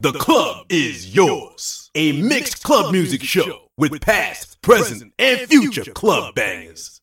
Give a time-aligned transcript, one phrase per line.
[0.00, 1.90] The club is yours.
[1.94, 7.00] A mixed club music show with past, present, and future club bangers.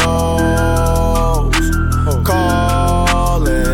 [2.25, 3.65] calling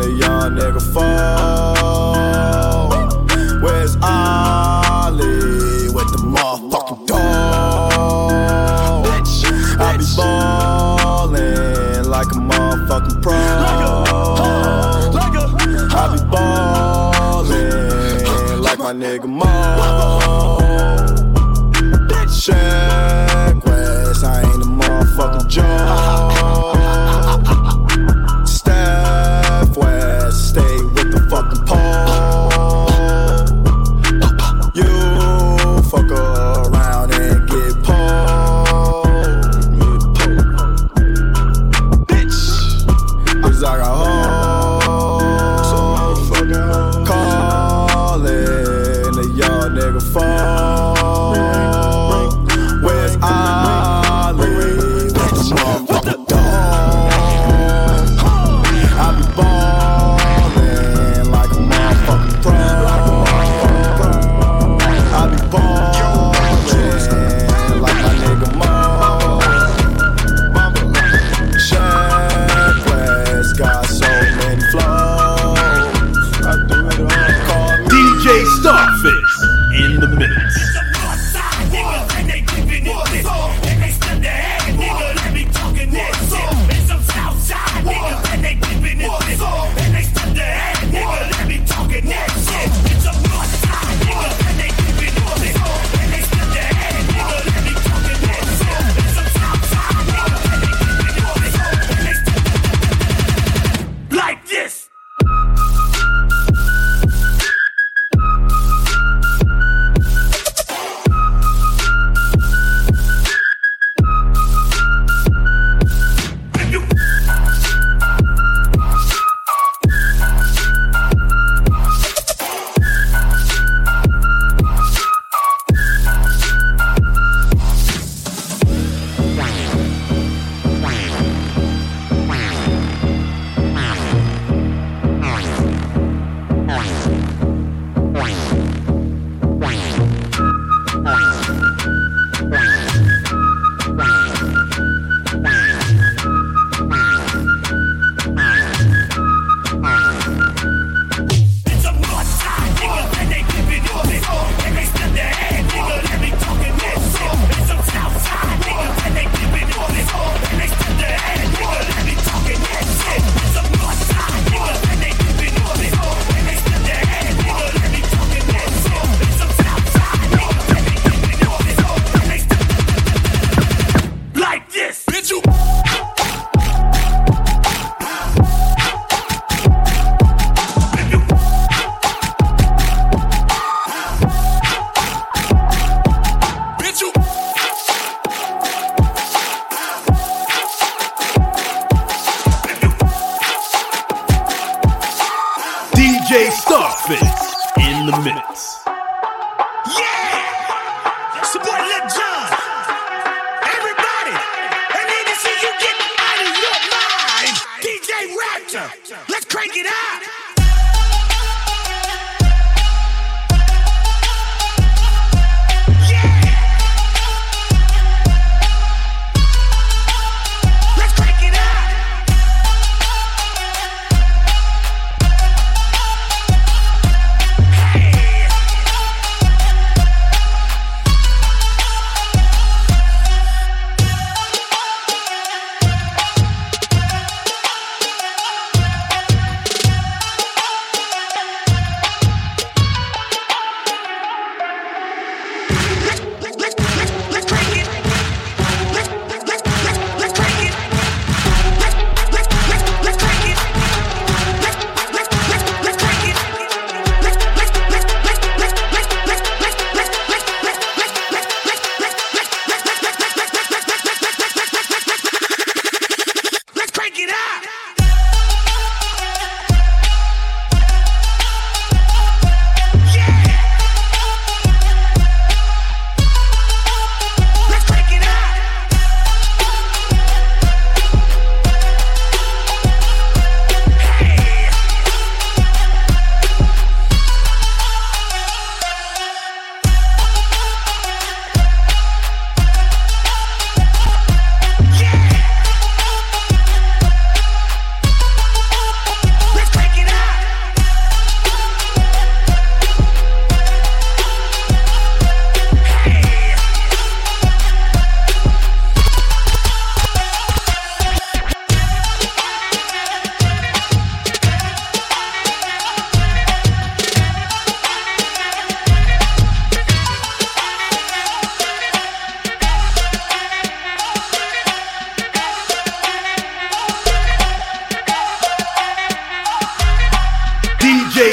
[0.00, 2.40] a young nigga phone.
[3.62, 9.04] Where's Ollie with the motherfucking dog?
[9.04, 9.44] Bitch?
[9.78, 13.34] I be ballin' like a motherfucking pro.
[15.92, 17.80] I be ballin'
[18.62, 19.46] like my nigga Mo.
[22.40, 23.19] Check
[50.12, 50.79] phone.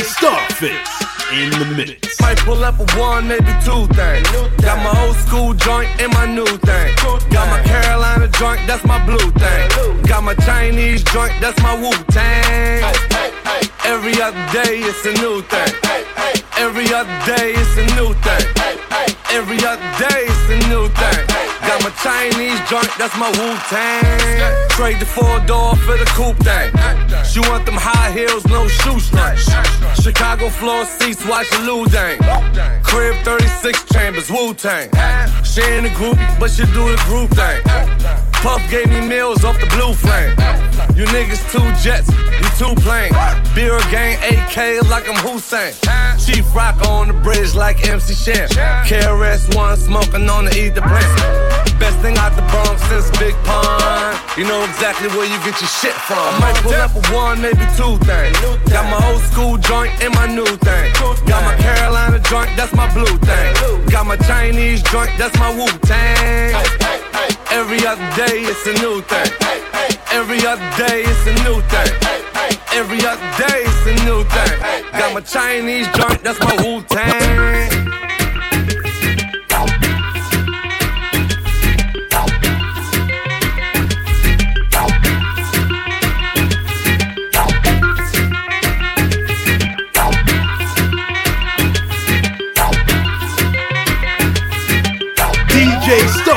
[0.07, 0.87] Starfish
[1.33, 2.19] in the mix.
[2.21, 4.27] Might pull up a one, maybe two things.
[4.63, 6.95] Got my old school joint and my new thing.
[7.29, 10.03] Got my Carolina joint, that's my blue thing.
[10.03, 12.83] Got my Chinese joint, that's my Wu Tang.
[13.83, 15.73] Every other day it's a new thing.
[16.57, 18.47] Every other day it's a new thing.
[19.29, 21.46] Every other day it's a new thing.
[21.67, 24.69] Got my Chinese joint, that's my Wu Tang.
[24.69, 26.71] Trade the four door for the coupe thing.
[27.25, 29.43] She want them high heels, no shoestrings.
[30.01, 32.19] Chicago floor seats, watch the Lou Dang.
[32.83, 34.89] Crib 36 chambers, Wu Tang.
[35.43, 38.26] She in the group, but she do the group thing.
[38.41, 40.31] Puff gave me meals off the blue flame.
[40.95, 43.15] You niggas two jets, you two planes.
[43.53, 45.73] Beer gang AK like I'm Hussein.
[46.17, 48.47] Chief Rock on the bridge like MC Shan.
[48.85, 51.79] KRS One smoking on the ether plant.
[51.79, 54.17] Best thing out the Bronx since Big Pun.
[54.37, 56.17] You know exactly where you get your shit from.
[56.17, 58.37] I might pull up a one, maybe two things.
[58.69, 60.93] Got my old school joint and my new thing.
[61.25, 63.89] Got my Carolina joint, that's my blue thing.
[63.89, 66.86] Got my Chinese joint, that's my Wu Tang.
[67.49, 69.31] Every other day it's a new thing.
[70.11, 71.93] Every other day it's a new thing.
[72.73, 74.59] Every other day it's a new thing.
[74.91, 77.87] Got my Chinese joint, that's my Wu Tang.
[95.87, 96.36] DJ the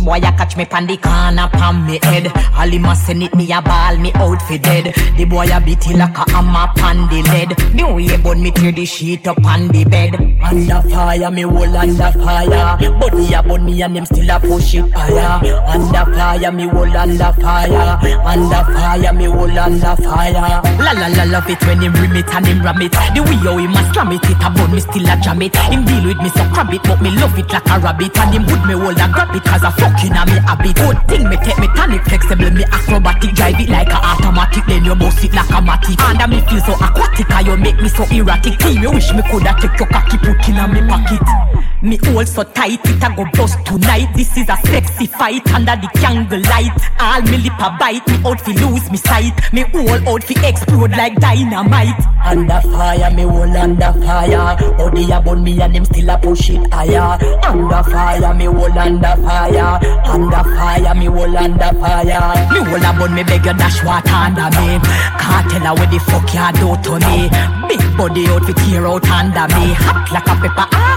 [0.00, 2.32] The boy a catch me pan the corner pan me head.
[2.56, 4.94] All him a send it me a ball me out for dead.
[5.18, 7.52] The boy a beat it like a hammer pan the lead.
[7.76, 10.16] The way bun me tear the sheet up on the bed.
[10.40, 12.80] Under fire me whole under fire.
[12.96, 15.36] Body a bun me and them still a push it higher.
[15.68, 17.98] Under fire me whole under fire.
[18.24, 20.62] Under fire me whole under fire.
[20.80, 22.92] La la la love it when him rim it and him ram it.
[23.12, 25.54] The way how him a slam it, it a bun me still a jam it.
[25.68, 28.16] Him deal with me so crab it, but me love it like a rabbit.
[28.16, 30.76] And him would me hold a grab it cause a fucking a me habit.
[30.76, 34.64] Good thing me take me tonic flexible, me acrobatic, drive it like a automatic.
[34.66, 35.98] Then you bounce it like a matic.
[36.00, 38.58] And me feel so aquatic, and you make me so erratic.
[38.58, 41.22] Team, you wish me coulda take your cocky put in a me pocket.
[41.82, 44.08] Me hold so tight, it a go bust tonight.
[44.14, 46.76] This is a sexy fight under the candle light.
[47.00, 49.32] All me lip a bite, me out fi lose me sight.
[49.52, 51.96] Me whole out fi explode like dynamite.
[52.22, 54.56] Under fire, me whole under fire.
[54.76, 57.18] Body a burn me and them still a push it higher.
[57.44, 59.79] Under fire, me whole under fire.
[60.04, 62.04] Under fire, me whole under fire.
[62.52, 64.78] Me whole a burn me beg you dash water under me.
[65.18, 67.30] Can't tell her what the fuck you do to me.
[67.68, 69.72] Big body out fi tear out under me.
[69.74, 70.89] Hot like a pepper, ah.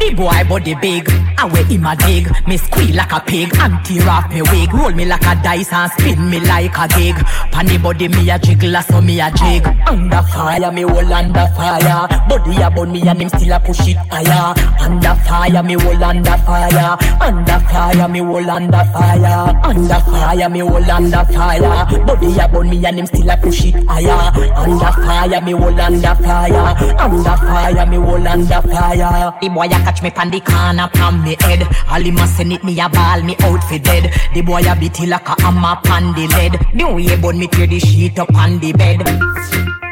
[0.00, 2.26] The boy body big, I wear him a dig.
[2.48, 4.72] Me squeal like a pig and tear off me wig.
[4.72, 7.16] Roll me like a dice and spin me like a gig.
[7.52, 9.66] Panny body me a jiggle, so me a jig.
[9.86, 12.08] Under fire, me whole under fire.
[12.28, 14.54] Body a burn me and him still a push it higher.
[14.80, 16.96] Under fire, me whole under fire.
[17.20, 19.60] Under fire, me whole under fire.
[19.62, 22.06] Under fire, me whole under fire.
[22.06, 24.32] Body a burn me and him still a push it higher.
[24.56, 26.96] Under fire, me whole under fire.
[26.98, 29.34] Under fire, me whole under fire.
[29.42, 31.62] The boy a catch me pan the corner pan me head.
[31.90, 34.12] All him a send it me a ball me out for dead.
[34.34, 36.54] The boy a beat like a hammer pan the lead.
[36.74, 39.89] The way burn me tear the sheet up on the bed.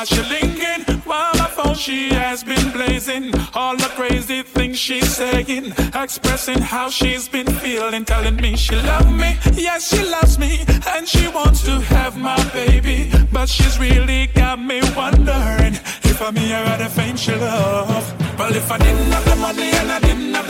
[0.00, 3.30] While she linking while my phone she has been blazing.
[3.54, 9.12] All the crazy things she's saying expressing how she's been feeling telling me she love
[9.12, 9.36] me.
[9.52, 10.64] Yes she loves me
[10.94, 13.12] and she wants to have my baby.
[13.30, 15.74] But she's really got me wondering
[16.10, 18.38] if I'm here at the fame she love.
[18.38, 20.49] Well if I didn't have the money and I didn't have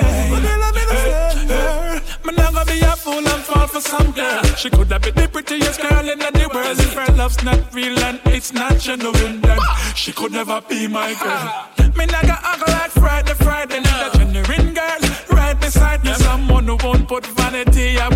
[0.00, 2.26] love me the same?
[2.26, 4.42] Me not gonna be a fool and fall for some girl.
[4.56, 6.78] She could have been the prettiest girl in the world.
[6.78, 9.58] If her love's not real and it's not genuine, then
[9.94, 11.94] she could never be my girl.
[11.96, 15.00] Me not gonna act like Friday, Friday, not a genuine girl.
[15.30, 18.13] Right beside me, someone who won't put vanity above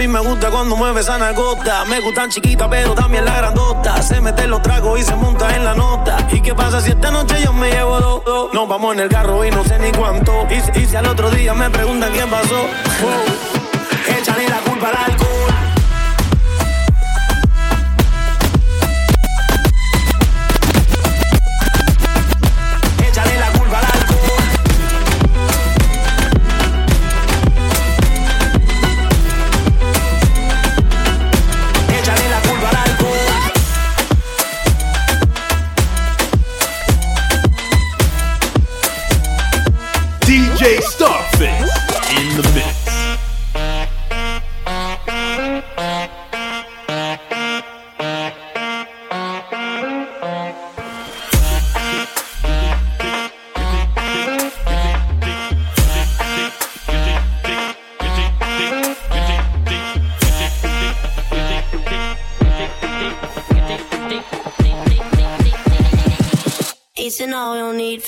[0.00, 1.84] mí me gusta cuando mueve esa nalgota.
[1.84, 4.00] Me gustan chiquitas, pero también la grandota.
[4.00, 6.26] Se mete los tragos y se monta en la nota.
[6.32, 8.24] ¿Y qué pasa si esta noche yo me llevo dos?
[8.24, 8.54] dos?
[8.54, 10.46] Nos vamos en el carro y no sé ni cuánto.
[10.48, 12.54] Y, y si al otro día me preguntan quién pasó.
[13.02, 14.16] wow.
[14.18, 15.29] Échale la culpa al alcohol.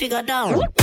[0.03, 0.82] Figure down.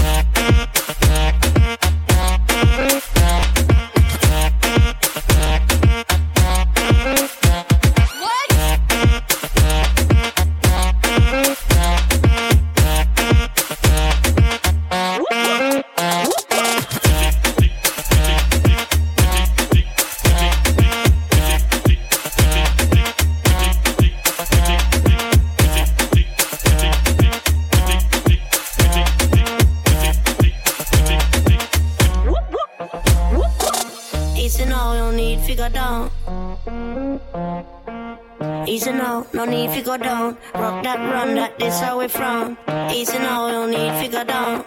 [39.39, 40.37] No need to go down.
[40.53, 42.57] Rock that run, that this how we from.
[42.91, 44.65] Easy now, don't need figure down.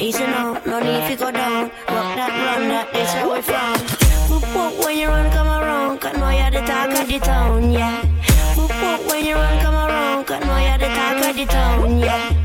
[0.00, 1.70] Easy now, no need to go down.
[1.94, 3.78] Rock that run, that this how we from.
[4.28, 6.00] Whoop whoop when you run, come around.
[6.00, 8.02] Cause know you're the talk of the town, yeah.
[8.56, 10.24] Whoop whoop when you run, come around.
[10.26, 12.37] Cause know you're the talk of the town, yeah.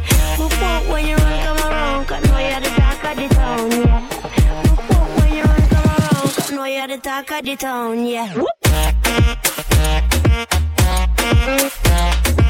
[6.85, 8.27] You're talk of the town, yeah.
[11.15, 12.42] DJ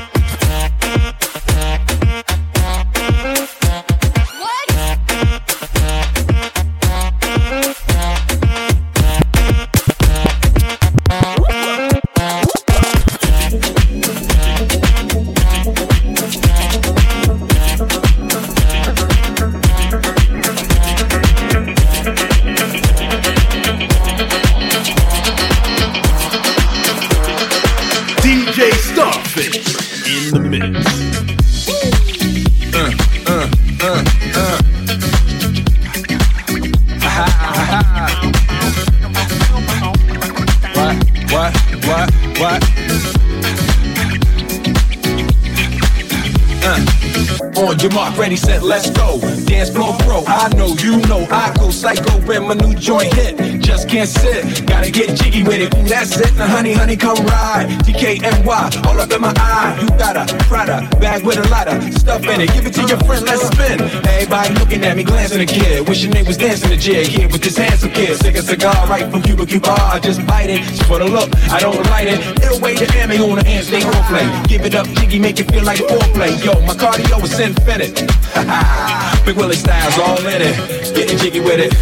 [57.15, 57.67] come ride.
[57.85, 59.77] DKNY, all up in my eye.
[59.81, 62.53] You got a Prada bag with a lot of stuff in it.
[62.53, 63.81] Give it to your friend, let's spin.
[63.81, 65.87] Everybody looking at me, glancing a kid.
[65.87, 68.17] Wishing they was dancing the jig here with this handsome kid.
[68.17, 69.71] Sick a cigar right from Cuba Cuba.
[69.71, 70.61] I just bite it.
[70.63, 72.19] Just for the look, I don't light it.
[72.41, 74.27] It'll wait the ammo on the hand, stay on play.
[74.47, 76.33] Give it up, jiggy, make it feel like a foreplay.
[76.43, 77.95] Yo, my cardio is infinite.
[79.25, 80.95] Big Willie Styles all in it.
[80.95, 81.73] Getting jiggy with it.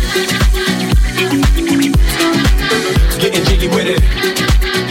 [3.22, 4.91] Getting jiggy with it.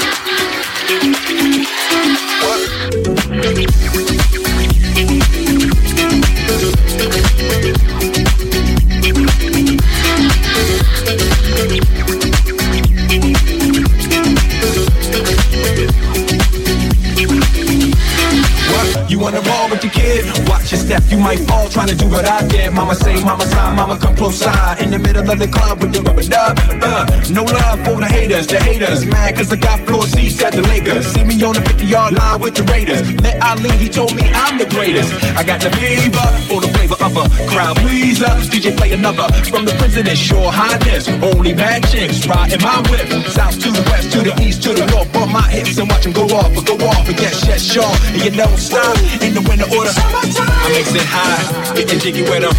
[19.11, 20.23] You wanna roll with your kid?
[20.47, 22.71] Watch your step, you might fall trying to do what I did.
[22.71, 24.81] Mama say, mama sign, mama come close side.
[24.81, 26.57] In the middle of the club with the rubber dub.
[26.81, 29.05] Uh, no love for the haters, the haters.
[29.05, 31.07] Mad cause I got floor seats at the Lakers.
[31.07, 33.03] See me on the 50 yard line with the Raiders.
[33.21, 35.11] Met Ali, he told me I'm the greatest.
[35.35, 38.31] I got the fever for the flavor of a crowd pleaser.
[38.47, 41.09] DJ play another from the president, sure highness.
[41.19, 43.11] Only bad chicks riding my whip.
[43.27, 45.11] South to the west, to the east, to the north.
[45.11, 47.91] Bump my hips and watch them go off, but go off and get shit sure.
[48.15, 49.91] And you don't stop in the winter order.
[49.95, 52.55] I makes it high, getting jiggy with them.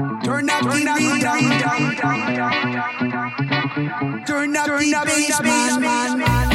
[0.00, 1.22] Turn up the beat,
[4.26, 6.49] turn up the bass, man.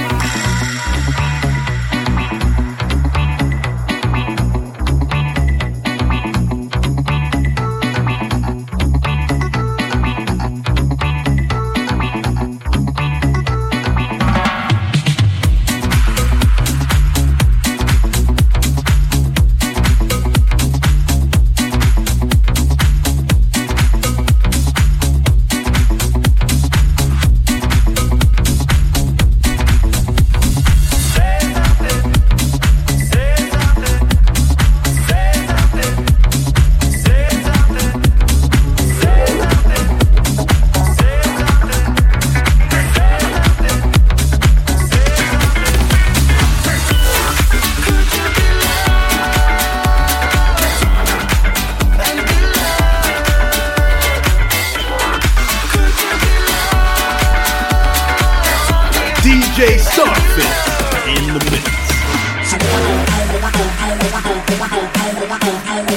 [65.43, 65.94] we gon' do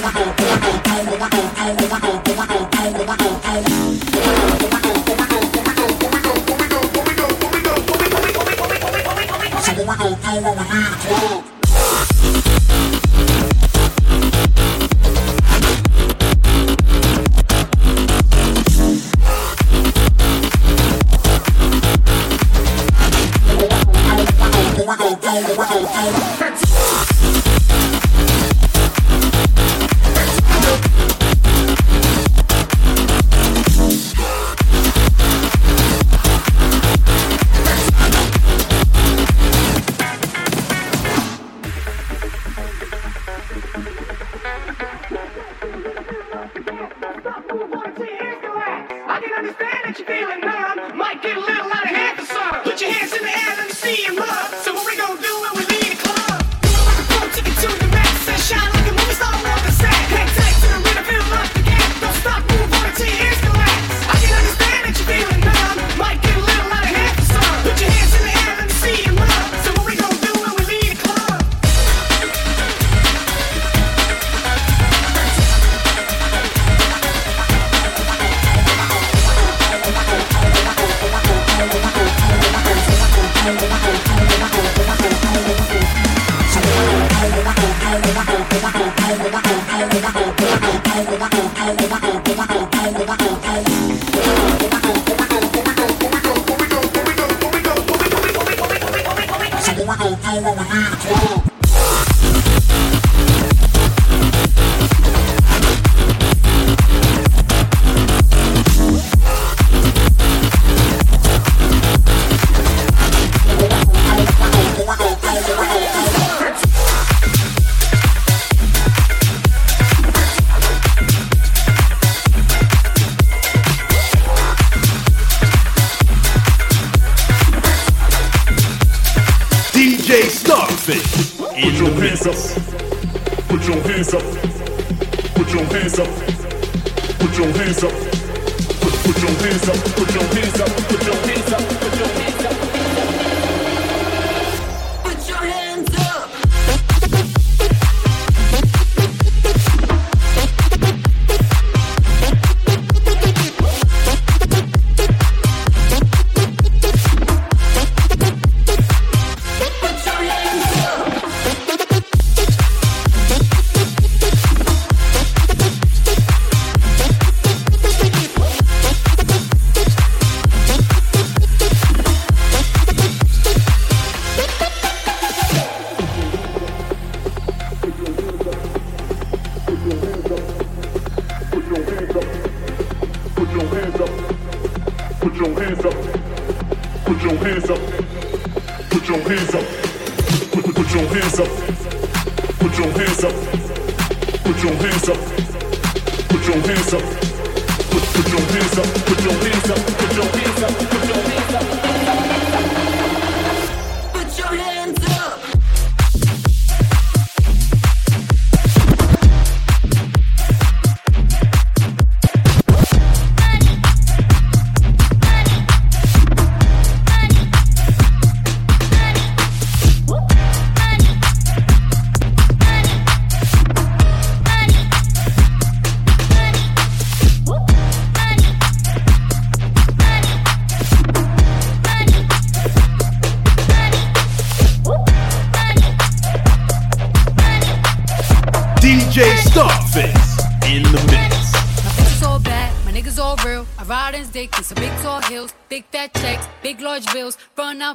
[100.28, 101.37] ay lalaki.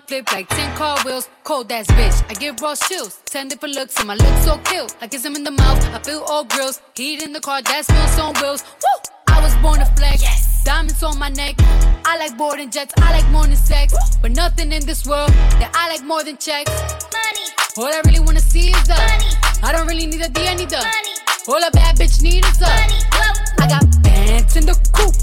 [0.07, 1.29] Flip like 10 car wheels.
[1.43, 3.19] Cold ass bitch, I give raw chills.
[3.25, 4.87] 10 different looks, and my looks so kill.
[5.01, 6.81] I kiss him in the mouth, I feel all grills.
[6.95, 8.63] Heat in the car, that smells on wheels.
[8.63, 9.11] Woo!
[9.27, 10.21] I was born to flex.
[10.21, 10.63] Yes.
[10.63, 11.55] Diamonds on my neck.
[12.05, 13.93] I like boarding jets, I like more than sex.
[14.21, 16.71] But nothing in this world that I like more than checks.
[17.11, 17.47] Money.
[17.77, 19.31] All I really wanna see is the money.
[19.63, 21.13] I don't really need a D, I need the money.
[21.47, 22.99] All a bad bitch need is the money.
[23.59, 25.15] I got bands in the coop,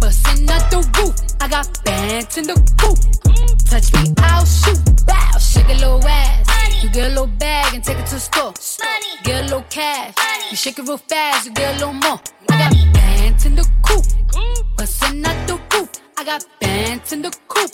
[0.00, 1.14] bustin' out the roof.
[1.40, 3.35] I got bands in the coop.
[3.68, 4.78] Touch me, I'll shoot.
[5.06, 6.82] Bow, shake a little ass.
[6.82, 8.54] You get a little bag and take it to the store.
[9.24, 10.14] Get a little cash.
[10.50, 12.20] You shake it real fast, you get a little more.
[12.50, 14.04] I got bands in the coop,
[14.76, 15.90] bustin' out the roof.
[16.16, 16.44] I got
[16.76, 17.72] bands in the coop.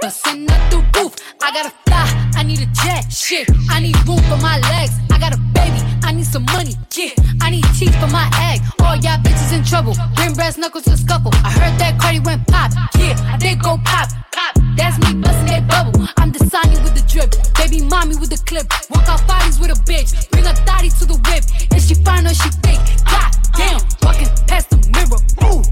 [0.00, 1.12] Bustin' out the roof.
[1.42, 2.06] I gotta fly,
[2.38, 3.02] I need a jet.
[3.10, 4.94] Shit, I need room for my legs.
[5.10, 6.74] I got a baby, I need some money.
[6.96, 7.10] Yeah,
[7.42, 8.60] I need teeth for my egg.
[8.84, 9.94] All y'all bitches in trouble.
[10.14, 11.32] Bring brass knuckles to scuffle.
[11.48, 12.70] I heard that Cardi went pop.
[13.02, 14.08] Yeah, I did go pop.
[14.36, 14.52] Pop.
[14.76, 16.06] That's me bustin' that bubble.
[16.18, 17.30] I'm the Sonya with the drip.
[17.58, 18.66] Baby mommy with the clip.
[18.90, 20.30] Walk out bodies with a bitch.
[20.30, 21.42] Bring a thotty to the whip.
[21.74, 22.84] If she fine or she fake.
[23.10, 25.20] God damn, walking past the mirror.
[25.50, 25.62] Ooh,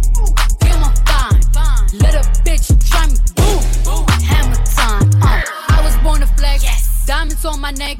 [0.58, 1.40] damn, I'm fine.
[2.02, 3.16] Let a bitch try me.
[3.36, 5.08] Boom, hammer time.
[5.22, 5.42] Uh,
[5.76, 6.62] I was born to flex.
[6.62, 7.04] yes.
[7.06, 7.96] Diamonds on my neck.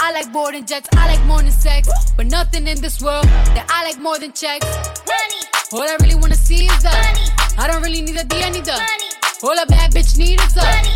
[0.00, 0.88] I like boarding jets.
[0.96, 1.88] I like more than sex.
[2.16, 4.66] But nothing in this world that I like more than checks.
[5.12, 5.40] Money.
[5.72, 7.26] All I really wanna see is the money.
[7.58, 9.08] I don't really need a D, I need the money.
[9.42, 10.94] All a bad bitch need is the money.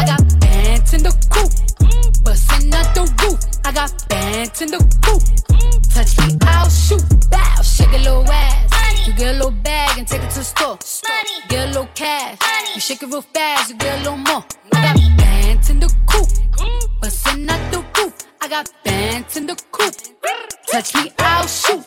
[0.00, 1.50] I got pants in the coop,
[2.24, 3.40] bustin' out the roof.
[3.64, 5.22] I got pants in the coop.
[5.94, 7.04] Touch me, I'll shoot.
[7.30, 8.73] Bow, shake a little ass.
[9.06, 10.78] You get a little bag and take it to the store.
[11.48, 12.38] Get a little cash.
[12.40, 12.74] Money.
[12.74, 14.42] You shake it real fast, you get a little more.
[14.72, 16.28] I got bands in the coop,
[17.02, 18.14] bustin' out the roof.
[18.40, 19.94] I got bands in the coop.
[20.68, 21.84] Touch me, I'll shoot.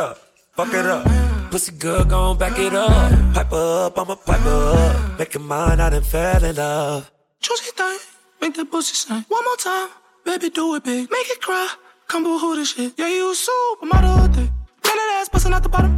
[0.00, 0.18] Up,
[0.56, 1.04] fuck it up.
[1.50, 2.90] Pussy good, gon' back it up.
[3.34, 5.18] Pipe up, I'ma pipe up.
[5.18, 7.10] Make it mine, I done fell in love.
[7.40, 7.98] Juicy thing.
[8.40, 9.24] Make that pussy sing.
[9.28, 9.88] One more time.
[10.24, 11.10] Baby, do it big.
[11.10, 11.68] Make it cry.
[12.08, 12.94] Come boo hoo this shit.
[12.96, 14.44] Yeah, you a supermodel thing.
[14.44, 14.50] Eh.
[14.84, 15.96] Then that ass bustin' out the bottom.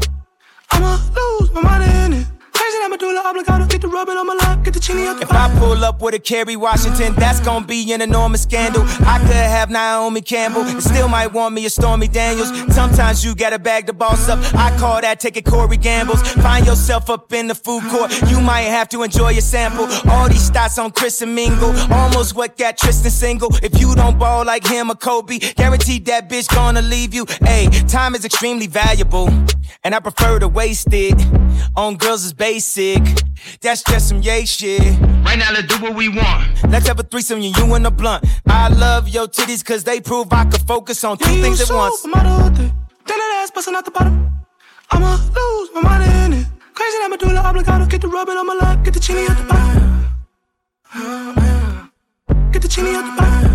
[0.73, 2.27] I'ma lose my mind in it.
[2.62, 3.66] Crazy medulla oblongata.
[3.66, 4.62] Get the rubbing on my lap.
[4.62, 7.66] Get the chini at the If I pull up with a Kerry Washington, that's gonna
[7.66, 8.85] be an enormous scandal.
[9.05, 12.51] I could have Naomi Campbell, and still might want me a Stormy Daniels.
[12.72, 14.38] Sometimes you gotta bag the boss up.
[14.55, 16.22] I call that taking Corey Gambles.
[16.35, 19.87] Find yourself up in the food court, you might have to enjoy your sample.
[20.09, 23.51] All these stats on Chris and Mingle, almost what got Tristan single.
[23.61, 27.27] If you don't ball like him or Kobe, guaranteed that bitch gonna leave you.
[27.40, 29.29] Hey, time is extremely valuable,
[29.83, 31.18] and I prefer to waste it
[31.77, 33.03] on girls is basic.
[33.62, 34.81] That's just some yay shit.
[35.27, 36.43] Right now, let's do what we want.
[36.69, 38.25] Let's have a threesome, you, you and a blunt.
[38.47, 41.71] I love your titties, cause they prove I can focus on two Yeah, things at
[41.75, 42.03] once.
[42.05, 42.73] supermodel thing.
[43.07, 44.17] Then that ass busting out the bottom.
[44.91, 46.47] I'ma lose my mind in it.
[46.75, 47.87] Crazy that medulla oblongata.
[47.88, 48.85] Get the rubbing on my lap.
[48.85, 50.12] Get the chini at the bottom.
[52.53, 53.53] Get the chini at the bottom.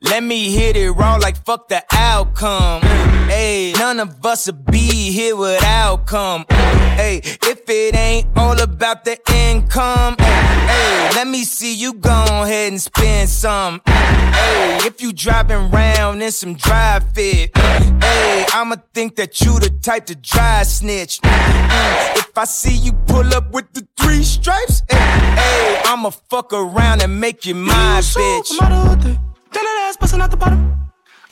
[0.00, 2.82] Let me hit it raw like fuck the outcome.
[3.38, 6.44] Hey, none of us would be here without come.
[6.50, 12.10] Hey, if it ain't all about the income, hey, let me see you go
[12.42, 13.80] ahead and spend some.
[13.86, 19.70] Hey, if you driving round in some dry fit, hey, I'ma think that you the
[19.70, 21.20] type to dry snitch.
[21.20, 26.52] Mm, If I see you pull up with the three stripes, hey, hey, I'ma fuck
[26.52, 28.58] around and make you my bitch.
[28.58, 29.18] Then
[29.52, 30.74] that ass busting out the bottom.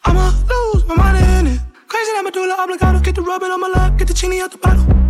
[0.04, 1.16] I'ma lose my mind
[1.48, 1.60] in it.
[1.88, 3.00] Crazy that medulla oblongata.
[3.00, 3.96] Get the rubbing on my lap.
[3.98, 5.05] Get the chini out the bottom.